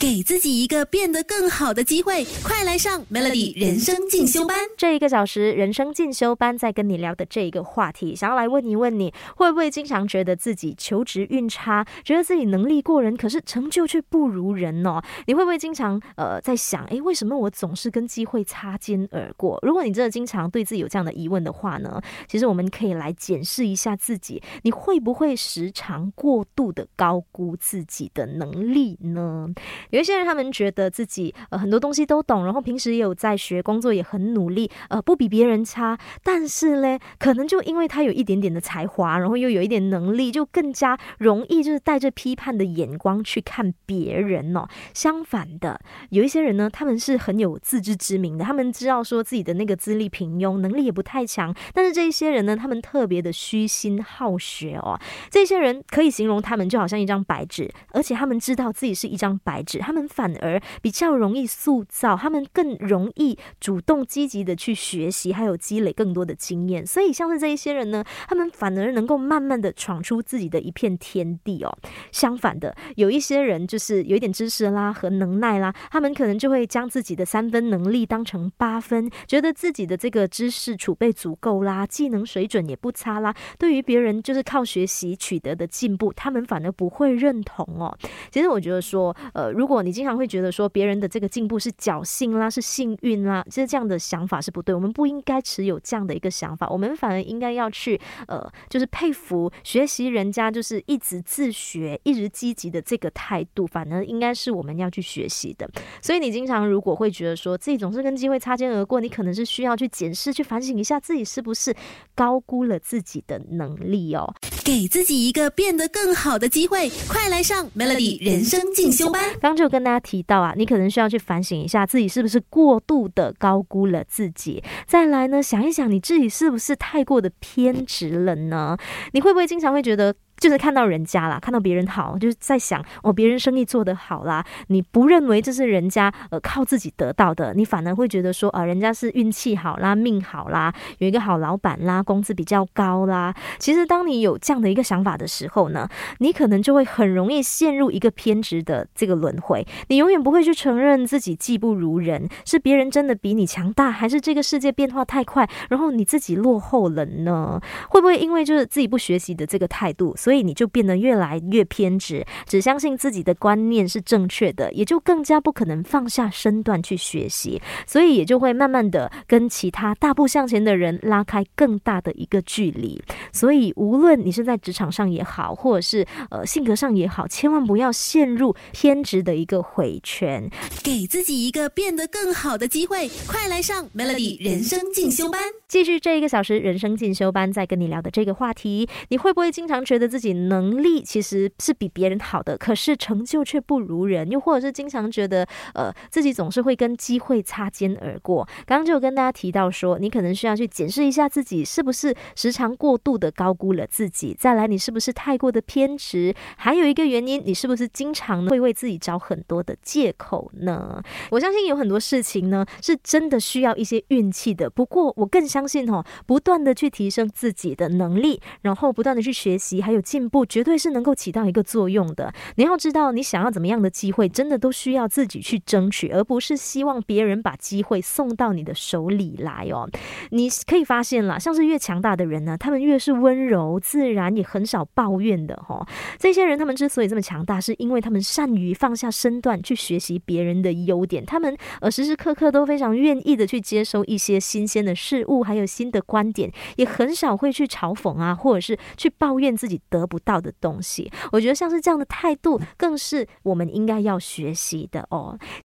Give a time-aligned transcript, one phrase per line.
[0.00, 4.56] 给自己一个变得更好的机会，快来上 Melody 人生进修班。
[4.76, 15.02] 这一个小时人生进修班，在跟你聊的这一个话题，想要来问一问你，会不会经常觉得自己求职运差，觉得自己能力过人，可是成就却不如人呢？
[15.26, 19.58] 你会不会经常呃在想，诶，为什么我总是跟机会擦肩而过？
[19.62, 29.48] 如果你真的经常对自己有这样的疑问的话呢，其实我们可以来检视一下自己，你会不会时常过度的高估自己的能力呢？
[29.90, 35.98] 有一些人，他们觉得自己呃很多东西都懂，然后平时也有在学，工作也很努力，呃不比别人差。
[36.22, 44.66] 但是嘞，可能就因为他有一点点的才华，然后又有一点能力，就更加容易就是带着批判的眼光去看别人哦。
[44.92, 45.80] 相反的，
[46.10, 51.54] 有一些人呢，他们是很有自知之明的，他们知道说自己的那个资历平庸，能力也不太强。
[51.72, 54.98] 但是这一些人呢，他们特别的虚心好学哦。
[55.30, 59.77] 这些人可以形容他们就好像一张白纸，而且他们知道自己是一张白纸。
[59.78, 66.86] 他们反而比较容易塑造，他们更容易主动积极的去学习，还有积累更多的经验。
[66.86, 71.78] 所以，像是这一些人呢，他们反而能够慢慢的闯出自己的一片天地哦。
[72.10, 83.34] 相反的，有一些人就是有一点知识啦和能耐啦，他们可能就会将自己的三分能力当成八分，觉得自己的这个知识储备足够啦，技能水准也不差啦。
[83.58, 87.96] 对于别人就是靠学习取得的进步，他们反而不会认同哦。
[88.30, 94.74] 其实我觉得说，呃，如果你经常会觉得说别人的这个进步是侥幸啦，是幸运啦，其实这样的想法是不对。
[94.74, 105.68] 我们不应该持有这样的一个想法，我们反而应该要去呃，就是佩服学习人家就是一直自学、一直积极的这个态度，反而应该是我们要去学习的。
[106.00, 111.74] 所以你经常如果会觉得说自己总是跟机会擦肩而过，你可能是需要去检视、去反省一下自己是不是
[112.14, 114.32] 高估了自己的能力哦。
[114.64, 119.22] 给自己一个变得更好的机会，快来上 Melody 人生进修班。
[119.40, 124.62] 刚就跟大家提到啊，你可能需要去反省一下自己是不是过度的高估了自己。
[124.86, 128.76] 再来呢，想一想你自己是不是太过的偏执了呢？
[129.12, 130.14] 你会不会经常会觉得？
[130.38, 143.34] 就是看到人家啦，看到别人好，就是在想哦，别人生意做得好啦，你不认为这是人家呃靠自己得到的，你反而会觉得说啊，人家是运气好啦，命好啦，有一个好老板啦，工资比较高啦。
[143.58, 145.88] 其实当你有这样的一个想法的时候呢，
[146.18, 157.60] 你可能就会很容易陷入一个偏执的这个轮回，你永远不会去承认自己技不如人，是别人真的比你强大，还是这个世界变化太快，然后你自己落后了呢？
[157.90, 160.14] 会不会因为就是自己不学习的这个态度？
[160.28, 173.02] 所以你就变得越来越偏执，只相信自己的观念是正确的，也就更加不可能放下身段去学习，所以也就会慢慢的跟其他大步向前的人拉开更大的一个距离。
[173.32, 180.50] 所以无论你是在职场上也好，或者是呃性格上也好，千万不要陷入偏执的一个回圈，
[180.84, 183.08] 给自己一个变得更好的机会。
[183.26, 190.28] 快来上 Melody 人生进修班，继续这一个小时人生进修班，在跟你聊的这个话题，你会不会经常觉得自己自己？
[190.48, 198.46] 能力其实是比别人好的，可是成就却不如人，又或者是经常觉得呃自己总是会跟机会擦肩而过。
[198.66, 211.02] 刚刚就有跟大家提到说，你可能需要去检视一下自己是不是时常过度的高估了自己，再来你是不是太过的偏执，还有一个原因，你是不是经常会为自己找很多的借口呢？
[211.30, 220.38] 我相信有很多事情呢是真的需要一些运气的，不过我更相信哦，不断的去提升自己的能力，然后不断的去学习，还有进步。
[220.46, 222.32] 绝对是能够起到一个作用的。
[222.56, 229.86] 你要知道，你想要怎么样的机会，真的都需要自己去争取，而不是希望别人把机会送到你的手里来哦。
[230.30, 235.86] 你可以发现啦，像是越强大的人呢，他们越是温柔、自然，也很少抱怨的哈。
[236.18, 250.38] 这些人他们之所以这么强大，是因为他们善于放下身段去学习别人的优点，他们呃时时刻刻都非常愿意的去接收一些新鲜的事物，还有新的观点，也很少会去嘲讽啊，或者是去抱怨自己得不到。
[250.38, 255.36] 的东西，我觉得像是这样的态度，更是我们应该要学习的哦。